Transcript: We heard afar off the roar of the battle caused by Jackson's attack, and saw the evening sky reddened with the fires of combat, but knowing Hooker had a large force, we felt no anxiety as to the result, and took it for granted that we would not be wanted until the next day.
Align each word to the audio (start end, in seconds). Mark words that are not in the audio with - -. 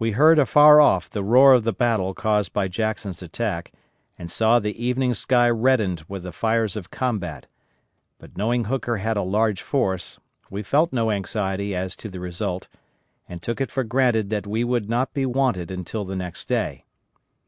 We 0.00 0.10
heard 0.10 0.40
afar 0.40 0.80
off 0.80 1.08
the 1.08 1.22
roar 1.22 1.54
of 1.54 1.62
the 1.62 1.72
battle 1.72 2.12
caused 2.12 2.52
by 2.52 2.66
Jackson's 2.66 3.22
attack, 3.22 3.72
and 4.18 4.28
saw 4.28 4.58
the 4.58 4.84
evening 4.84 5.14
sky 5.14 5.48
reddened 5.48 6.02
with 6.08 6.24
the 6.24 6.32
fires 6.32 6.74
of 6.74 6.90
combat, 6.90 7.46
but 8.18 8.36
knowing 8.36 8.64
Hooker 8.64 8.96
had 8.96 9.16
a 9.16 9.22
large 9.22 9.62
force, 9.62 10.18
we 10.50 10.64
felt 10.64 10.92
no 10.92 11.12
anxiety 11.12 11.72
as 11.72 11.94
to 11.98 12.08
the 12.08 12.18
result, 12.18 12.66
and 13.28 13.42
took 13.42 13.60
it 13.60 13.70
for 13.70 13.84
granted 13.84 14.28
that 14.30 14.44
we 14.44 14.64
would 14.64 14.90
not 14.90 15.14
be 15.14 15.24
wanted 15.24 15.70
until 15.70 16.04
the 16.04 16.16
next 16.16 16.48
day. 16.48 16.84